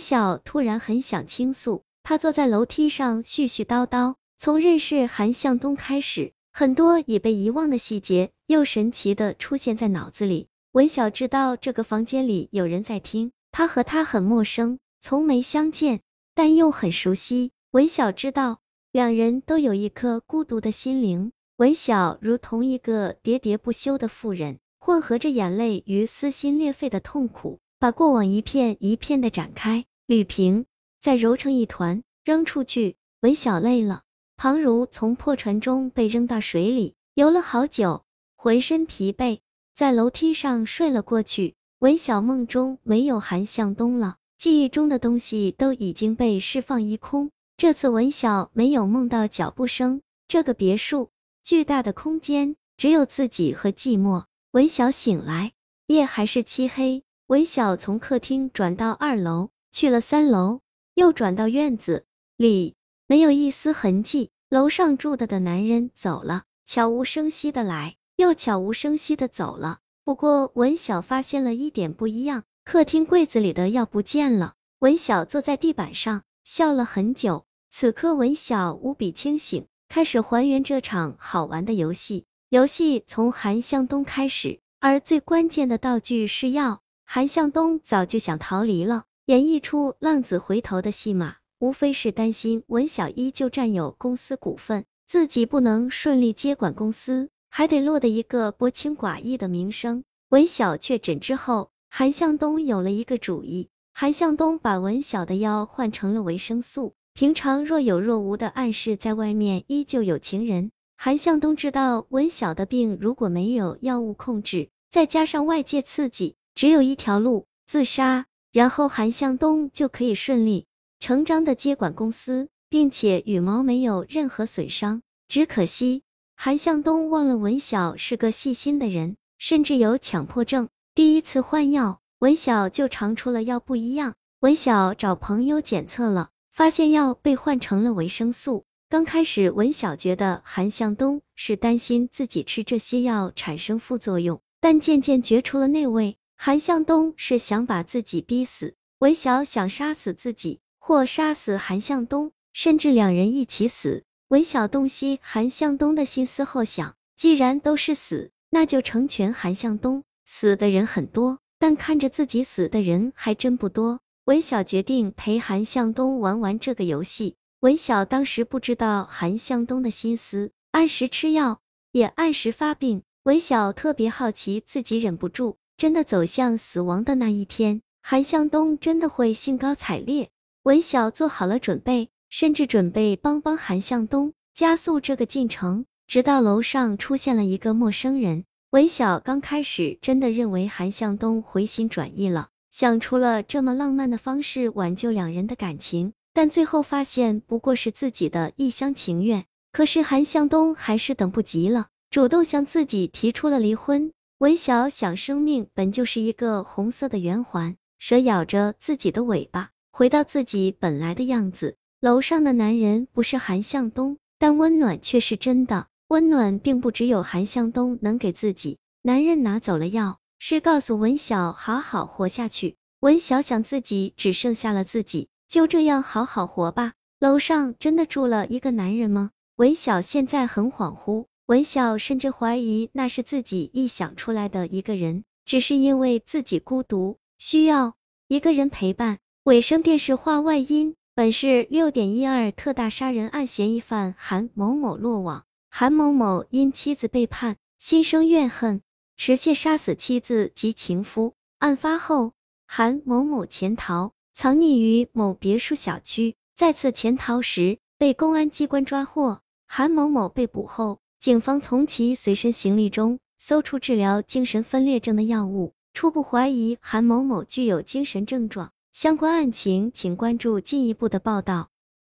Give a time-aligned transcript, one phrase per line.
[0.00, 10.48] 晓突然很想倾诉，他坐在楼梯上絮絮叨叨，从认识韩向东开始，很多已被遗忘的细节又神奇的出现在脑子里。
[10.72, 16.00] 文晓知道这个房间里有人在听，他和他很陌生，从没相见，
[16.34, 17.50] 但又很熟悉。
[17.70, 18.58] 文晓知道，
[18.92, 21.32] 两人都有一颗孤独的心灵。
[21.56, 30.66] 文晓如同一个喋喋不休的妇人，混合着眼泪与撕心裂肺的痛苦，把过往一片一片的展开、吕平，
[30.98, 32.96] 再揉成一团，扔出去。
[33.20, 34.02] 文晓累了，
[34.36, 38.02] 庞如从破船中被扔到水里，游了好久，
[38.34, 39.38] 浑身疲惫，
[39.72, 41.54] 在楼梯上睡了过去。
[41.78, 47.30] 文晓梦中没有韩向东了，记忆中的东西都已经被释放一空。
[47.56, 51.10] 这次文晓没有梦到脚步声，这个别墅。
[51.44, 54.24] 巨大的空间，只有自己和寂寞。
[54.50, 55.52] 文晓醒来，
[55.86, 57.04] 夜还是漆黑。
[57.28, 60.60] 文晓从客厅转到二楼，去了三楼，
[60.94, 62.04] 又转到院子
[62.36, 62.74] 里，
[63.06, 64.30] 没有一丝痕迹。
[64.48, 69.78] 楼上住的的男人走了，悄无声息的来，又悄无声息的走了。
[70.04, 74.54] 不过文晓发现了一点不一样，客厅柜子里的药不见了。
[74.80, 77.44] 文晓坐在地板上，笑了很久。
[77.70, 79.66] 此刻文晓无比清醒。
[79.88, 86.80] 开始还原这场好玩的游戏，游戏从韩向东开始，而最关键的道具是药。
[87.04, 100.02] 韩向东早就想逃离了，演绎出浪子回头的戏码，无非是担心文小依旧占有公司股份，自己不能顺利接管公司，还得落得一个薄情寡义的名声。
[100.30, 106.94] 文小确诊之后，韩向东有了一个主意，韩向东把文小的药换成了维生素。
[107.12, 110.70] 平常若有若无的暗示，在外面依旧有情人。
[110.96, 118.26] 韩向东知道文小的病如果没有药物控制，再加上外界刺激，只有一条路，自杀。
[118.52, 120.66] 然后韩向东就可以顺理
[120.98, 125.02] 成章的接管公司，并且羽毛没有任何损伤。
[125.28, 126.02] 只可惜
[126.36, 130.68] 韩向东忘了文晓是个细心的人，甚至有强迫症。
[130.94, 134.14] 第一次换药，文晓就尝出了药不一样。
[134.40, 136.30] 文晓找朋友检测了。
[136.52, 138.64] 发现药被换成了维生素。
[138.88, 148.72] 刚开始，文晓觉得韩向东是担心自己吃这些药产生副作用，但渐渐觉出了内味，韩向东是想把自己逼死。
[148.98, 154.04] 文晓想杀死自己，或杀死韩向东，甚至两人一起死。
[154.28, 160.02] 文晓洞悉韩向东的心思后想，既然都是死，那就成全韩向东。
[160.24, 164.00] 死的人很多，但看着自己死的人还真不多。
[164.24, 167.36] 文晓决定陪韩向东玩玩这个游戏。
[167.60, 171.60] 文晓当时不知道韩向东的心思，按时吃药，
[171.92, 173.02] 也按时发病。
[173.24, 180.28] 文晓特别好奇，自己忍不住，真的走向死亡的那一天，韩向东真的会兴高采烈。
[180.62, 185.86] 文晓做好了准备，甚至准备帮帮韩向东，加速这个进程。
[186.06, 192.48] 直到楼上出现了一个陌生人，文晓刚开始真的认为韩向东回心转意了。
[192.70, 199.46] 想出了这么浪漫的方式挽救两人的感情，但最后发现不过是自己的一厢情愿。
[199.72, 204.12] 可是韩向东还是等不及了，主动向自己提出了离婚。
[204.40, 211.76] 文晓想，生命本就是一个红色的圆环，蛇咬着自己的尾巴，回到自己本来的样子。
[212.00, 215.88] 楼上的男人不是韩向东，但温暖却是真的。
[216.08, 218.78] 温暖并不只有韩向东能给自己。
[219.02, 220.16] 男人拿走了药。
[220.38, 222.76] 是告诉文晓好好活下去。
[223.00, 226.94] 文晓想自己只剩下了自己，就这样好好活吧。
[227.18, 229.32] 楼上真的住了一个男人吗？
[229.56, 237.96] 文晓现在很恍惚，文晓甚至怀疑那是自己臆想出来的一个人，只是因为自己孤独，需要
[238.28, 239.18] 一个人陪伴。
[239.42, 245.44] 尾声电视化外音：本市六点一二特大杀人案嫌疑犯韩某某落网。
[245.68, 248.80] 韩某某因妻子背叛，心生怨恨。
[249.16, 251.34] 持械杀死妻子及情夫。
[251.58, 252.32] 案发后，
[252.68, 256.36] 韩某某潜逃，藏匿于某别墅小区。
[256.54, 259.40] 再次潜逃时，被公安机关抓获。
[259.66, 268.70] 韩某某被捕后，警方从其随身行李中搜出治疗精神分裂症的药物，初步怀疑韩某某具有精神症状。
[268.94, 271.69] 相关案情，请关注进一步的报道。